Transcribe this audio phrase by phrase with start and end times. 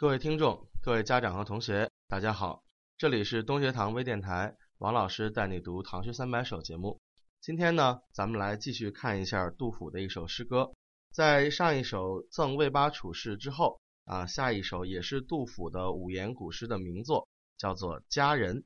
[0.00, 2.62] 各位听众、各位家长和同学，大家好，
[2.96, 7.00] 这里是东学堂微电台，王老师带你读《唐诗三百首》节目。
[7.40, 10.70] 今天呢，咱们来继续看一下杜甫的一首诗歌。
[11.12, 17.26] 在上一首《赠魏八处士》之后啊，下一首也是杜甫的五言古诗的名作，
[17.56, 18.58] 叫做《佳人》。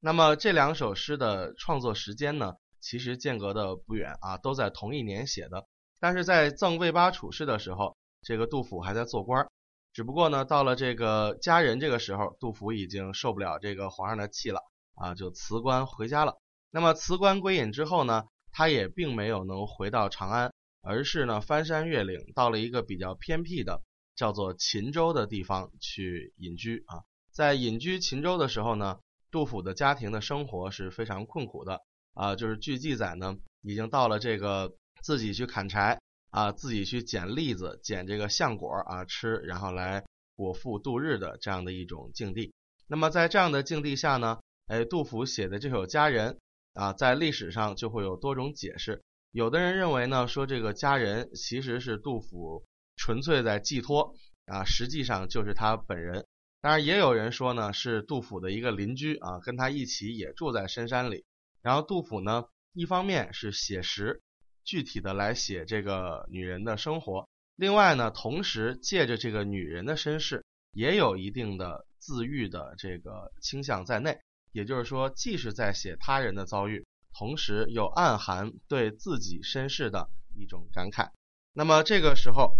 [0.00, 5.66] 那么这两首诗的创作时间呢，其实间隔的不远啊，都在同一年写的。
[6.00, 9.50] 但是在赠魏八处士的时候，这个杜甫还在做官儿。
[9.98, 14.60] 只不过呢，到了这个佳人这个时候，杜甫已经受不了这个皇上的气了
[14.94, 16.38] 啊，就辞官回家了。
[16.70, 20.52] 那么辞官归隐之后呢，他也并没有能回到长安，
[20.82, 23.82] 而是呢翻山越岭，到了一个比较偏僻的
[24.14, 27.02] 叫做秦州的地方去隐居啊。
[27.32, 29.00] 在隐居秦州的时候呢，
[29.32, 31.80] 杜甫的家庭的生活是非常困苦的
[32.14, 35.98] 啊，就是据记载呢，已经到了这个自己去砍柴。
[36.30, 40.04] 啊，自己去捡栗子、捡这个橡果啊吃，然后来
[40.36, 42.52] 果腹度日的这样的一种境地。
[42.86, 46.38] 那么在这样的境地下呢，哎，杜甫写的这首《佳人》
[46.80, 49.02] 啊，在历史上就会有多种解释。
[49.30, 52.64] 有的人认为呢，说这个佳人其实是杜甫
[52.96, 54.14] 纯粹在寄托
[54.46, 56.26] 啊，实际上就是他本人。
[56.60, 61.24] 当然，也有人说呢，是杜甫的一个邻居啊，跟他一起也住在深山里。
[61.62, 64.22] 然后杜甫呢，一方面是写实。
[64.68, 74.18] 具体的来写这个女人的生活，另外呢，同时借着这个女人的身世，也有一定的自愈的这个倾向在内。
[74.52, 81.12] 也就是说，既是在写他人的遭遇，同时又暗含对自己身世的一种感慨。
[81.54, 82.58] 那么这个时候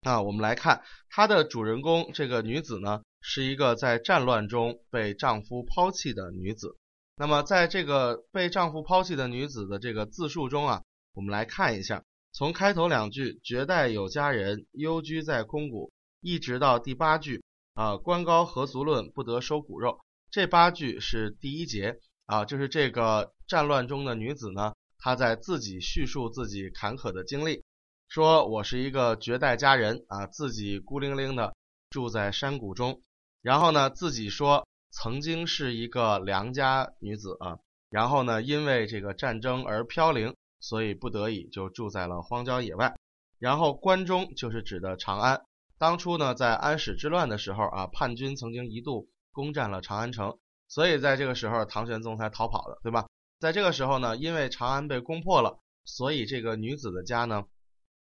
[0.00, 6.78] 啊，我们来看他的主人公这个女子呢，是一个在战乱中被丈夫抛弃的女子。
[7.16, 10.82] 那么在这个被丈夫抛弃的女子的这个自述中啊。
[11.14, 20.00] 我们来看一下，从开头两句“绝代有佳人，幽居在空谷”，一直到第八句啊“官高何足论，不得收骨肉”。
[20.32, 27.62] 这八句是第一节啊，就是这个战乱中的女子呢，她在自己叙述自己坎坷的经历，
[28.08, 31.54] 说我是一个绝代佳人啊，自己孤零零的
[31.90, 33.00] 住在山谷中，
[33.40, 37.58] 然后呢，自己说曾经是一个良家女子啊，
[37.88, 40.34] 然后呢，因为这个战争而飘零。
[40.64, 42.96] 所以不得已就住在了荒郊野外，
[43.38, 45.42] 然后关中就是指的长安。
[45.76, 53.06] 当初呢，在安史之乱的时候啊，叛军曾经一度攻占了长安城，所以在这个时候唐玄宗才逃跑的，对吧？
[53.40, 57.44] 在这个时候呢，因为长安被攻破了，所以这个女子的家呢，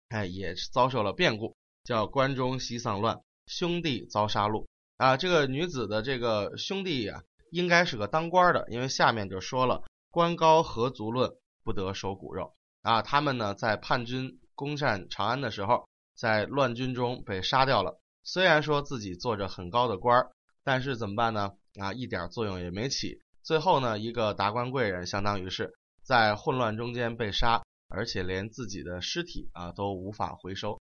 [0.09, 4.65] 哎，也遭受了变故，叫关中西丧乱，兄弟遭杀戮
[4.97, 5.15] 啊。
[5.15, 11.31] 这个女子的这个兄弟呀，应该是个当官的，因为下面就说了“官高何足论”。
[11.67, 13.01] 不得收骨肉啊！
[13.01, 15.85] 他们呢，在叛军攻占长安的时候，
[16.15, 17.99] 在乱军中被杀掉了。
[18.23, 20.31] 虽然说自己做着很高的官儿，
[20.63, 21.51] 但是怎么办呢？
[21.77, 23.19] 啊，一点作用也没起。
[23.43, 25.73] 最后呢，一个达官贵人，相当于是
[26.03, 30.79] 在混乱中间被杀，而且连自己的尸体啊都无法回收。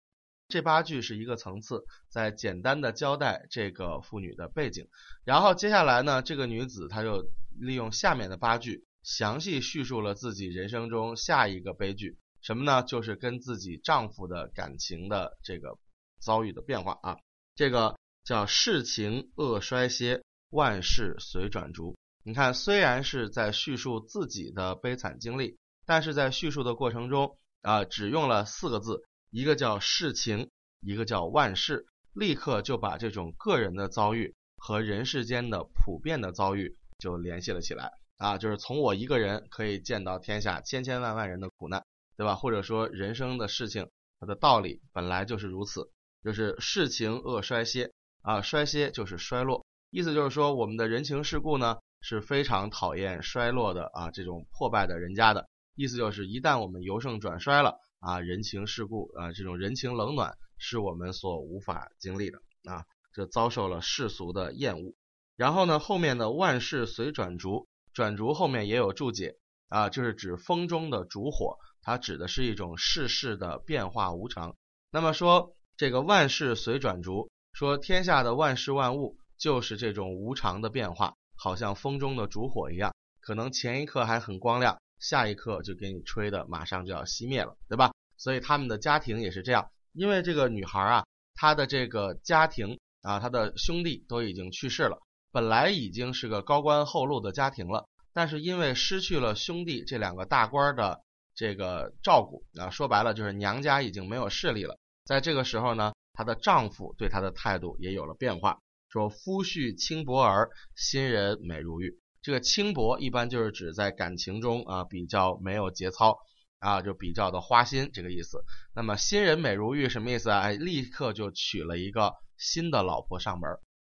[0.46, 4.86] 这八句是一个层次，在简单的交代这个妇女的背景。
[5.24, 7.24] 然后接下来呢，这个女子她就
[7.58, 8.84] 利用下面的八句。
[9.08, 12.82] 详细叙述了自己人生中下一个悲剧，什么呢？
[12.82, 15.78] 就是跟自己丈夫的感情的这个
[16.20, 17.16] 遭遇的变化啊。
[17.54, 21.96] 这个叫世情恶衰歇，万事随转逐。
[22.22, 30.50] 你看，虽然是在叙述自己的悲惨经历，但是在叙述的过程中啊，只用了四个字，一个叫世情，
[30.82, 37.90] 一个叫万事，立刻就把这种个人的遭遇和人世间的普遍的遭遇就联系了起来。
[38.18, 41.86] 啊，就是从我一个人可以见到天下千千万万人的苦难，
[42.16, 42.34] 对吧？
[42.34, 45.88] 或者说人生的事情，它的道理本来就是如此，
[46.24, 47.92] 就是世情恶衰歇
[48.22, 64.92] 啊，衰歇就是衰落，意思就是说我们的人情世故呢是非常讨厌衰落的啊，这种破败的人家的意思就是一旦我们由盛转衰了啊，人情世故啊，这种人情冷暖是我们所无法经历的啊，这遭受了世俗的厌恶。
[65.36, 67.67] 然后呢，后面的万事随转逐。
[67.98, 74.54] 转烛后面也有注解啊，就是指风中的烛火，它指的是一种世事的变化无常。
[74.92, 87.90] 那么说这个万事随转烛，说天下的万事万物就是这种无常的变化，好像风中的烛火一样，可能前一刻还很光亮，下一刻就给你吹的马上就要熄灭了，对吧？
[88.16, 91.04] 所以他们的家庭也是这样，因为这个女孩啊，
[91.34, 95.00] 她的这个家庭啊，她的兄弟都已经去世了。
[95.30, 101.02] 本来已经是个高官厚禄的家庭了，但是因为失去了兄弟这两个大官的
[101.34, 104.78] 这个照顾啊，说白了就是娘家已经没有势力了。
[105.04, 108.58] 在这个时候呢，她的丈夫对她的态度也有了变化，
[108.88, 112.00] 说夫婿轻薄儿，新人美如玉。
[112.20, 116.18] 这个轻薄一般就是指在感情中啊比较没有节操
[116.58, 118.44] 啊，就比较的花心这个意思。
[118.74, 120.40] 那么新人美如玉什么意思啊？
[120.40, 123.48] 哎，立刻就娶了一个新的老婆上门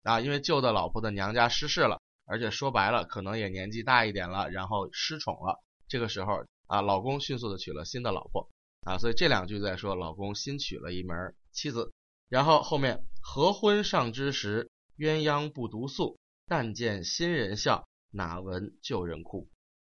[0.04, 5.64] 啊，因为旧的老婆的娘家失势了，而且说白了可能也年纪大一点了，然后失宠了。
[5.88, 8.50] 这个时候啊，老公迅速的娶了新的老婆
[8.82, 11.92] 啊，所以这两句在说老公新娶了一门妻子。
[12.30, 16.18] 然后后面合婚上之时，鸳鸯不独宿，
[16.48, 17.86] 但见新人笑。
[18.16, 19.50] 哪闻旧人哭？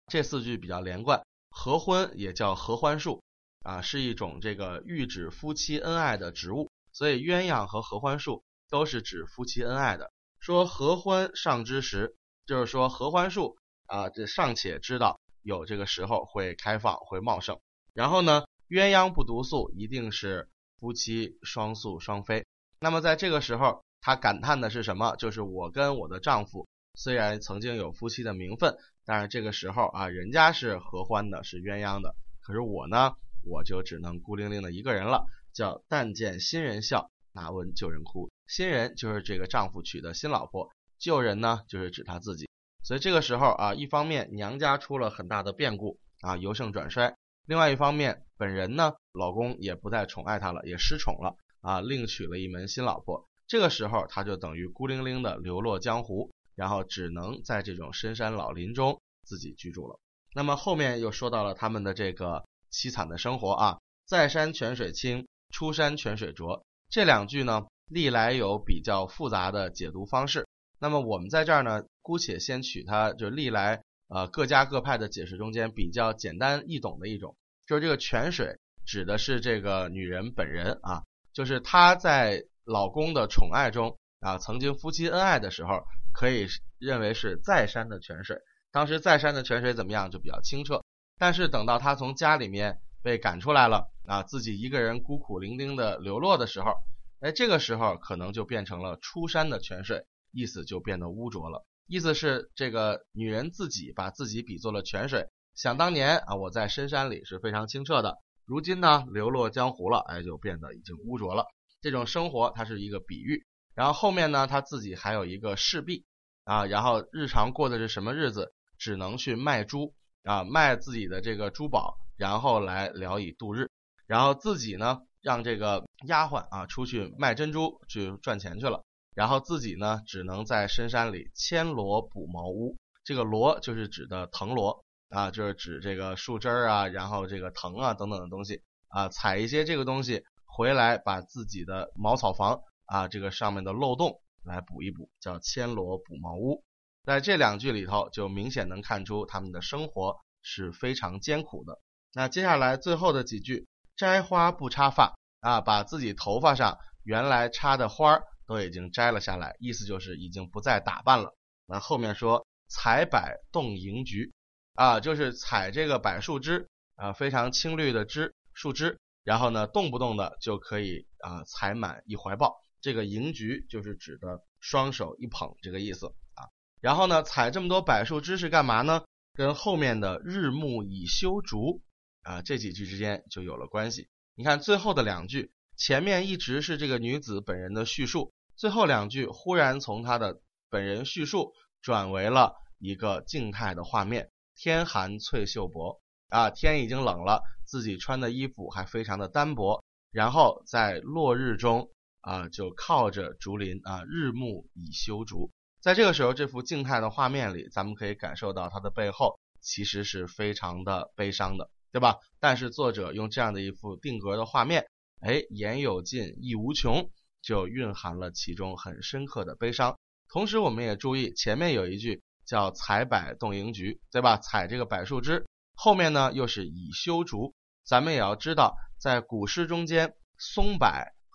[0.06, 1.22] 这四句比较连贯。
[1.50, 3.22] 合欢也叫合欢树
[3.60, 6.70] 啊，是一种这个喻指夫妻恩爱的植物。
[6.92, 10.12] 所以鸳鸯和合欢树都是指夫妻恩爱的。
[10.38, 12.16] 说合欢尚之时，
[12.46, 17.58] 就是说合欢树啊，这尚且知道有这个时候会开放会茂盛。
[17.94, 20.48] 然后呢，鸳鸯不独宿，一定是
[20.78, 22.44] 夫妻双宿双飞。
[22.78, 25.16] 那么在这个时候，他感叹的是什么？
[25.16, 26.66] 就是我跟我的丈夫。
[26.94, 35.26] 虽然曾经有夫妻的名分，但是这个时候啊，人家是合欢的，是鸳鸯的，可是我呢，我就只能孤零零的一个人了。
[35.52, 38.30] 叫但见新人笑，哪闻旧人哭。
[38.46, 42.48] 新人就是这个丈夫娶的新老婆，旧人呢就是指他自己。
[42.82, 47.14] 所以这个时候啊，一方面娘家出了很大的变故啊，由盛转衰；
[47.46, 53.26] 另外一方面，本人呢，老公也不再宠爱她了，也失宠了啊，另娶了一门新老婆。
[53.46, 56.30] 这个时候，他就等于孤零零的流落江湖。
[56.56, 60.00] 然后只能在这种深山老林中自己居住了。
[60.34, 66.64] 那么后面又说到了他们的这个凄惨的生活啊，在山泉水清，出山泉水浊。
[66.88, 70.46] 这两句呢，历来有比较复杂的解读方式。
[70.78, 77.36] 那么我们在这儿呢，姑且先取它就历来呃各家各派的解释中间比较简单易懂的一种，
[77.66, 81.02] 就是这个泉水指的是这个女人本人啊，
[81.32, 85.84] 就是她在老公的宠爱中啊，曾经夫妻恩爱的时候。
[86.18, 86.46] 可以
[86.78, 88.38] 认为是在山的泉水，
[88.72, 90.10] 当时在山的泉水怎么样？
[90.10, 90.82] 就比较清澈。
[91.18, 96.72] 但是等到她从家里面被赶出来了啊，自己一个人孤苦伶仃的流落的时候，
[97.20, 101.64] 哎，这个时候可能就变成了出山的泉水，意思就变得污浊了。
[101.86, 111.46] 意思是这个女人自己把自己比作了泉水，想当年啊，我在深山里是非常清澈的，如今呢，流落江湖了，哎，就变得已经污浊了。
[111.80, 113.46] 这种生活它是一个比喻。
[113.74, 116.04] 然后后面呢，他自己还有一个侍婢
[116.44, 118.52] 啊，然后日常过的是什么日子？
[118.78, 123.70] 只能去卖珠啊，卖自己的这个珠宝，然后来聊以度日。
[124.06, 128.84] 然后自己呢，让这个丫鬟啊出去卖珍珠去赚钱去了。
[129.12, 132.76] 然后自己呢，只能在深山里牵罗补茅屋。
[133.02, 142.60] 这个罗就是指的藤萝啊，就是指这个树枝啊，然后这个藤啊等等的东西啊，采一些这个东西回来，把自己的茅草房。
[142.84, 146.62] 啊，这个上面的漏洞来补一补，叫牵罗补茅屋。
[147.02, 151.80] 在这两句里头，就明显能看出他们的生活是非常艰苦的。
[152.12, 153.66] 那接下来最后的几句，
[153.96, 161.34] 摘花不插发啊，把自己头发上原来插的花儿都已经摘了下来，意思就是已经不再打扮了。
[161.66, 163.20] 那后面说采柏
[163.50, 164.32] 动迎菊
[164.74, 172.54] 啊，就是采这个柏树枝啊，非常青绿的枝树枝，然后呢，动不动的就可以啊采满一怀抱。
[172.80, 176.46] 这个迎菊就是指的双手一捧这个意思啊，
[176.80, 179.02] 然后呢，采这么多柏树枝是干嘛呢？
[179.34, 181.82] 跟后面的日暮以修竹
[182.26, 184.08] 啊这几句之间就有了关系。
[184.34, 194.30] 你看最后的两句，前面一直是这个女子本人的叙述，最后两句忽然从她的本人叙述转为了一个静态的画面。
[194.56, 201.90] 天寒翠袖薄啊，天已经冷了，自己穿的衣服还非常的单薄，然后在落日中。
[202.26, 205.52] 啊，就靠着竹林啊，日暮已修竹。
[205.80, 212.16] 在这个时候，这幅静态的画面里，咱们可以感受到它的背后其实是非常的悲伤的，对吧？
[212.40, 214.86] 但是作者用这样的一幅定格的画面，
[215.20, 217.10] 哎，言有尽意无穷，
[217.42, 219.98] 就蕴含了其中很深刻的悲伤。
[220.28, 224.36] 同时，我们也注意前面有一句叫“采柏动盈菊”，对吧？
[224.36, 227.54] 采这个柏树枝，后面呢又是以修竹。
[227.84, 230.88] 咱们也要知道，在古诗中间，松柏。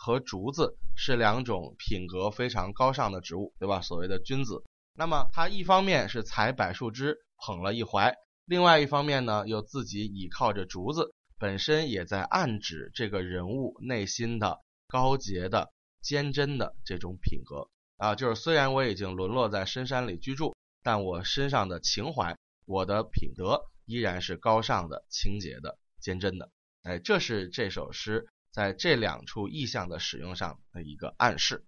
[0.04, 3.82] 和竹子是两种品格非常高尚的植物，对吧？
[3.82, 4.64] 所谓的君子。
[4.96, 8.16] 那么他一方面是采柏树枝捧了一怀，
[8.52, 18.14] 另外一方面呢，又自己倚靠着竹子，本身也在暗指这个人物内心的高洁的、坚贞的这种品格啊。
[18.14, 20.54] 就是虽然我已经沦落在深山里居住，
[20.84, 26.52] 但我身上的情怀，我的品德依然是高尚的、清洁的、坚贞的。
[26.84, 28.28] 哎，这是这首诗。
[28.52, 31.66] 在这两处意象的使用上的一个暗示。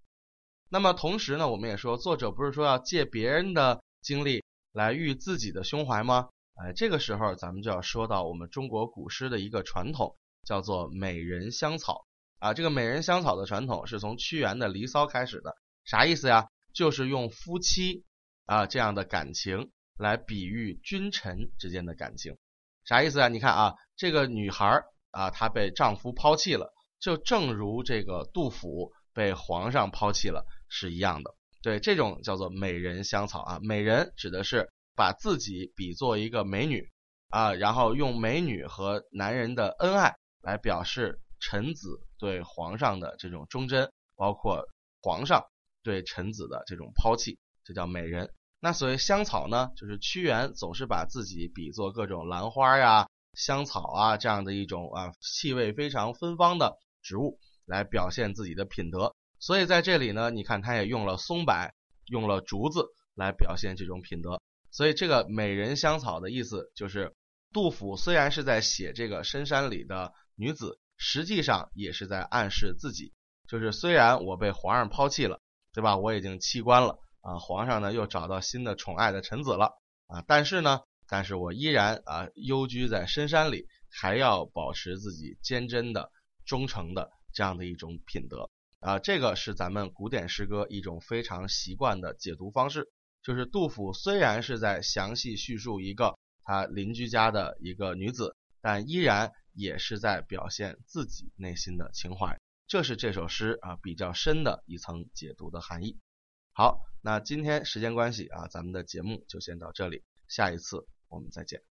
[0.68, 6.28] 那么同时呢，我们也说，作者不是说要借别人的经历来喻自己的胸怀吗？
[6.56, 12.06] 哎，这个时候咱们就要说到我们中国古诗的一个传统，叫做美人香草
[12.38, 12.54] 啊。
[12.54, 16.48] 这个美人香草的传统是从屈原的《离骚》开始的，啥意思呀？
[16.72, 18.04] 就是用夫妻
[18.46, 22.38] 啊这样的感情来比喻君臣之间的感情，
[22.86, 23.30] 啥意思啊？
[23.30, 31.34] 你看啊，这个女孩啊，她被丈夫抛弃了，就正如这个杜甫被皇上抛弃了是一样的。
[31.64, 34.70] 对，这种叫做美人香草啊，美人指的是。
[34.96, 36.92] 把自己比作一个美女
[37.30, 44.64] 啊，然后用美女和男人的恩爱来表示臣子对皇上的这种忠贞，包括
[45.02, 45.44] 皇上
[45.82, 48.32] 对臣子的这种抛弃，这叫美人。
[48.60, 59.14] 那所谓香草呢，就是屈原总是把自己比作各种兰花呀、香草啊这样的一种啊气味非常芬芳的植物来表现自己的品德。
[59.40, 61.74] 所以在这里呢，你看他也用了松柏、
[62.06, 62.86] 用了竹子
[63.16, 64.40] 来表现这种品德。
[64.74, 67.16] 所以这个美人香草的意思就是，
[67.54, 73.14] 杜甫虽然是在写这个深山里的女子，实际上也是在暗示自己，
[73.48, 75.40] 就是虽然我被皇上抛弃了，
[75.74, 75.96] 对吧？
[75.98, 79.74] 我已经弃官了啊，皇上呢又找到新的宠爱的臣子了
[80.08, 86.12] 啊，但是呢，但是我依然啊幽居在深山里，还要保持自己坚贞的、
[86.46, 88.50] 忠诚的这样的一种品德
[88.80, 92.92] 啊，这个是咱们古典诗歌一种非常习惯的解读方式。
[93.24, 102.38] 就是杜甫虽然是在详细叙述一个他邻居家的一个女子，但依然也是在表现自己内心的情怀。
[102.68, 105.98] 这是这首诗啊比较深的一层解读的含义。
[106.52, 111.73] 好，那今天时间关系啊，咱们的节目就先到这里，下一次我们再见。